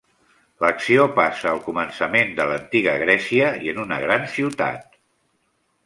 [0.63, 5.03] L'acció passa al començament de l'antiga Grècia i en una gran ciutat.